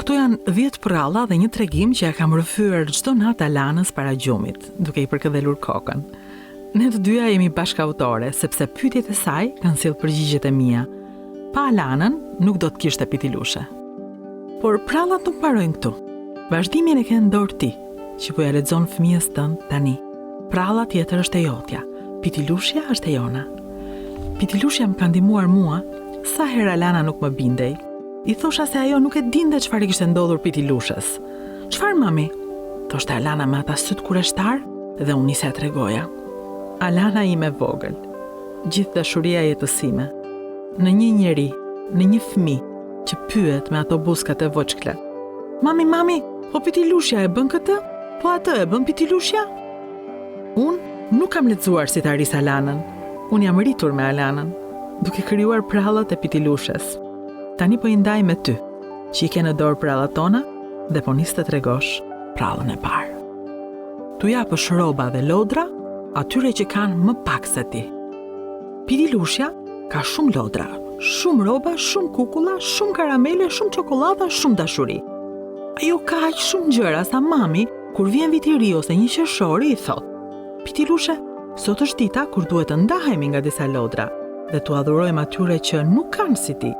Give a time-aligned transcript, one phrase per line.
[0.00, 4.14] Këtu janë 10 pralla dhe një tregim që ja kam rëfyër gjdo natë alanës para
[4.16, 6.00] gjumit, duke i përkëdhelur kokën.
[6.80, 10.86] Ne të dyja jemi bashka autore, sepse pytjet e saj kanë silë përgjigjet e mia.
[11.52, 13.66] Pa alanën, nuk do të kishtë e pitilushe.
[14.62, 15.92] Por prallat nuk parojnë këtu.
[16.48, 17.70] Vashdimin e kënë dorë ti,
[18.24, 19.98] që po ja redzonë fëmijës tënë tani.
[20.54, 21.82] Prallat tjetër është e jotja,
[22.24, 23.44] pitilushja është e jona.
[24.40, 25.84] Pitilushja më kanë dimuar mua,
[26.32, 27.76] sa hera alana nuk më bindej,
[28.26, 31.18] i thosha se ajo nuk e dinde çfarë kishte ndodhur piti lushës.
[31.72, 32.26] "Çfarë mami?"
[32.90, 34.60] thoshte Alana me ata syt kureshtar
[35.06, 36.04] dhe unë e tregoja.
[36.80, 37.96] Alana ime vogël,
[38.68, 40.06] gjithë dashuria jetësime,
[40.78, 41.50] në një njeri,
[41.94, 42.60] në një fmi,
[43.08, 44.94] që pyet me ato buskat e voçkle.
[45.62, 47.76] Mami, mami, po piti lushja e bën këtë?
[48.22, 49.42] Po atë e bën piti lushja?
[50.56, 50.78] Unë
[51.12, 52.78] nuk kam letëzuar si të arisë Alanën.
[53.32, 54.50] Unë jam rritur me Alanën,
[55.04, 56.98] duke kryuar prallët e piti lushes
[57.60, 58.54] tani po i ndaj me ty,
[59.14, 60.38] që i ke në dorë prallë tona
[60.94, 61.90] dhe po niste të regosh
[62.38, 63.18] prallën e parë.
[64.22, 65.66] Tu ja për shroba dhe lodra,
[66.16, 67.82] atyre që kanë më pak se ti.
[68.88, 69.50] Piri Lushja
[69.92, 70.70] ka shumë lodra,
[71.18, 74.96] shumë roba, shumë kukula, shumë karamele, shumë qokolata, shumë dashuri.
[75.84, 79.78] Ajo ka aqë shumë gjëra sa mami, kur vjen viti ri ose një qëshori, i
[79.84, 80.06] thot.
[80.64, 80.88] Piti
[81.60, 84.08] sot është dita kur duhet të ndahemi nga disa lodra,
[84.52, 86.72] dhe të adhurojmë atyre që nuk kanë si ti,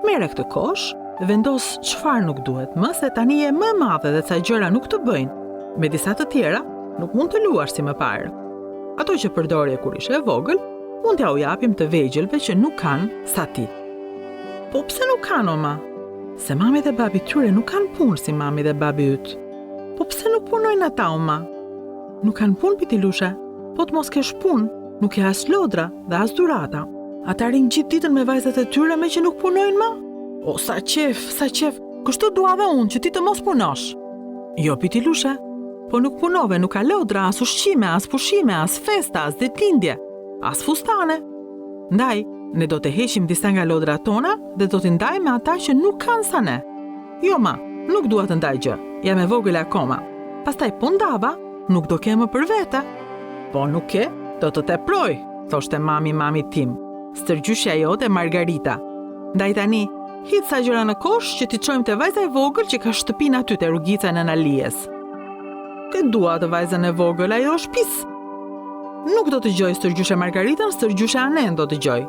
[0.00, 0.82] Mere këtë kosh,
[1.28, 4.98] vendos qëfar nuk duhet më, se tani e më madhe dhe ca gjëra nuk të
[5.04, 5.48] bëjnë.
[5.76, 6.60] Me disa të tjera,
[6.96, 8.30] nuk mund të luash si më parë.
[9.02, 10.56] Ato që përdori e kur ishe e vogël,
[11.04, 13.66] mund t'ja u japim të vejgjelve që nuk kanë sa ti.
[14.72, 15.74] Po pse nuk kanë oma?
[16.40, 19.34] Se mami dhe babi tyre nuk kanë punë si mami dhe babi ytë.
[19.98, 21.42] Po pse nuk punojnë ata oma?
[22.24, 22.98] Nuk kanë punë piti
[23.80, 24.66] po të mos kesh punë,
[25.02, 26.86] nuk e as lodra dhe as durata.
[27.28, 29.88] Ata rinë gjithë ditën me vajzat e tyre me që nuk punojnë më?
[30.48, 31.76] O, sa qef, sa qef,
[32.06, 33.90] kështu dua dhe unë që ti të mos punosh.
[34.56, 35.34] Jo, piti lusha,
[35.90, 39.98] po nuk punove, nuk ka lodra, as ushqime, as pushime, as festa, as ditindje,
[40.40, 41.18] as fustane.
[41.92, 42.22] Ndaj,
[42.56, 45.76] ne do të heqim disa nga lodra tona dhe do të ndaj me ata që
[45.76, 46.56] nuk kanë sa ne.
[47.22, 47.52] Jo ma,
[47.90, 50.00] nuk dua të ndaj gjë, jam e vogële akoma.
[50.46, 52.80] Pastaj pundava, po nuk do kemë për vete.
[53.52, 54.08] Po nuk ke,
[54.40, 55.18] do të te proj,
[55.52, 56.78] thoshte mami mami tim
[57.14, 58.78] stërgjyshja jote Margarita.
[59.34, 59.82] Ndaj tani,
[60.30, 63.56] hitë sa gjëra në kosh që ti qojmë të vajzaj vogël që ka shtëpin aty
[63.58, 64.78] të rugica në analijes.
[65.90, 68.16] Këtë dua të vajzën e vogël, ajo është pisë.
[69.14, 72.00] Nuk do të gjoj stërgjyshja Margarita, në ane anen do të gjoj.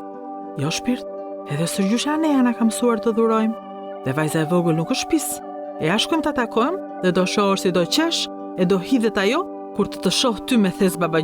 [0.60, 1.04] Jo shpirt,
[1.50, 3.56] edhe stërgjyshja anen a kam suar të dhurojmë.
[4.04, 5.40] Dhe vajza e vogël nuk është pisë.
[5.80, 8.28] E ashkëm të atakojmë dhe do shohër si do qesh
[8.60, 9.40] e do hidhet ajo
[9.74, 11.22] kur të të shohë ty me thes baba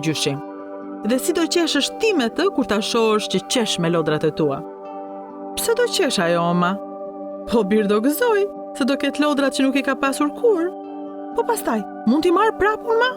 [1.04, 4.24] dhe si do qesh është ti me të kur ta shosh që qesh me lodrat
[4.26, 4.58] e tua.
[5.58, 6.72] Pse do qesh ajo oma?
[7.50, 8.40] Po birdo do gëzoj,
[8.76, 10.66] se do ketë lodrat që nuk i ka pasur kur.
[11.36, 13.10] Po pastaj, mund t'i marë prap unë ma?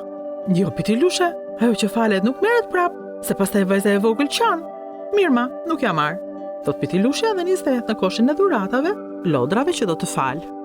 [0.60, 2.94] Jo, piti lushe, ajo që falet nuk meret prap,
[3.26, 4.78] se pastaj vajza e vogël qanë.
[5.18, 6.22] Mirë ma, nuk ja marë.
[6.66, 8.94] Thot piti lushe edhe një stethë në koshin e dhuratave,
[9.28, 10.58] lodrave që do të falë.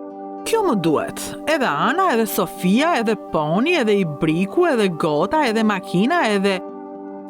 [0.47, 1.23] Kjo më duhet.
[1.51, 6.61] Edhe Ana, edhe Sofia, edhe Poni, edhe Ibriku, edhe Gota, edhe Makina, edhe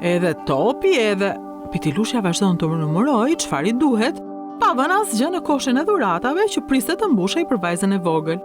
[0.00, 1.36] Edhe topi edhe...
[1.72, 4.18] Pitilushja vazhdo në të më nëmëroj, qëfar i duhet,
[4.60, 7.98] pa vën asë gjë në koshën e dhuratave që priste të mbushaj për vajzën e
[8.04, 8.38] vogël.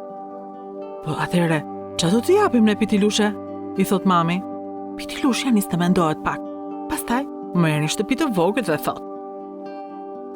[1.03, 1.59] Po, atyre,
[2.01, 3.29] që do të japim në pitilushe?
[3.79, 4.39] I thot mami.
[4.97, 6.41] Pitilushja njës të mendohet pak.
[6.89, 7.21] Pastaj,
[7.53, 9.03] më e një shtëpi të vogët dhe thot.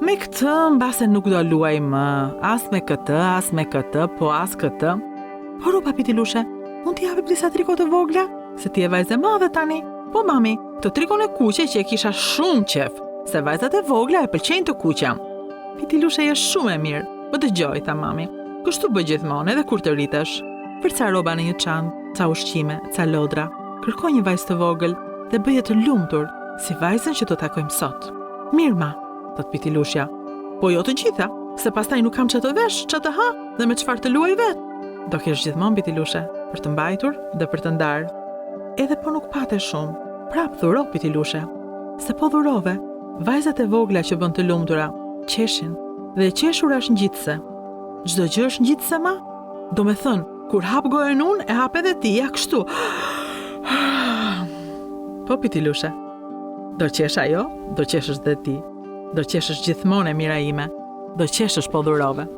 [0.06, 2.06] Me këtë, në base nuk do luaj më,
[2.46, 4.94] as me këtë, as me këtë, po as këtë.
[5.64, 6.46] Por u papitilushe,
[6.86, 8.30] mund t'i hapi plisa trikot të vogla,
[8.62, 9.82] se ti e e madhe tani.
[10.16, 14.22] Po mami, të trikon e kuqe që e kisha shumë qef, se vajzat e vogla
[14.24, 15.10] e pëlqejnë të kuqja.
[15.76, 17.02] Pitilusha e shumë e mirë,
[17.34, 18.24] më të gjoj, tha mami.
[18.64, 20.38] Kështu bë gjithmonë edhe kur të rritesh.
[20.96, 23.50] ca roba në një çantë, ca ushqime, ca lodra,
[23.84, 24.94] kërkoj një vajzë të vogël
[25.32, 26.24] dhe bëje të lumtur
[26.64, 28.08] si vajzën që do takojmë sot.
[28.56, 28.92] Mirë ma,
[29.36, 30.08] thot Pitilusha.
[30.62, 31.28] Po jo të gjitha,
[31.60, 33.28] se pastaj nuk kam çatë vesh, të ha
[33.60, 34.64] dhe me çfarë të luaj vet.
[35.12, 36.24] Do kesh gjithmonë Pitilusha
[36.56, 38.08] për të mbajtur dhe për të ndarë.
[38.80, 41.42] Edhe po nuk patë shumë, prap dhuro piti lushe.
[42.06, 42.76] Se po dhurove,
[43.28, 44.88] vajzat e vogla që bën të lumtura,
[45.32, 45.74] qeshin
[46.18, 47.36] dhe qeshur është ngjitse.
[48.12, 49.16] Çdo gjë është ngjitse ma?
[49.78, 52.64] Do me thënë, kur hap gojën unë, e hap edhe ti, ja kështu.
[55.28, 55.90] po piti lushe,
[56.80, 57.46] do qesh ajo,
[57.78, 58.56] do qesh është dhe ti,
[59.18, 60.70] do qesh është gjithmonë e mira ime,
[61.22, 62.35] do qesh është po dhurove.